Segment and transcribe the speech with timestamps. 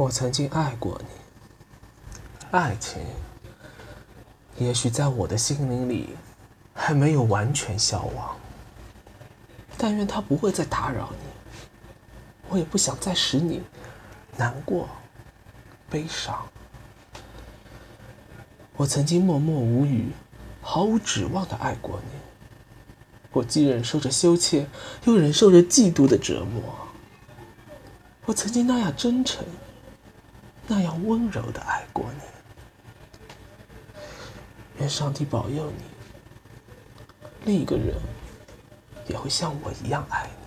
[0.00, 1.08] 我曾经爱过你，
[2.52, 3.02] 爱情
[4.56, 6.16] 也许在我的心灵里
[6.72, 8.34] 还没有完全消亡。
[9.76, 11.68] 但愿它不会再打扰你，
[12.48, 13.60] 我也不想再使你
[14.38, 14.88] 难过、
[15.90, 16.48] 悲伤。
[18.78, 20.12] 我曾经默默无语、
[20.62, 22.18] 毫无指望的爱过你，
[23.32, 24.66] 我既忍受着羞怯，
[25.04, 26.62] 又忍受着嫉妒的折磨。
[28.24, 29.44] 我曾经那样真诚、
[30.72, 32.20] 那样温柔的爱过你。
[34.78, 35.82] 愿上帝保佑你，
[37.44, 37.96] 另一个人
[39.08, 40.39] 也会像我一样爱你。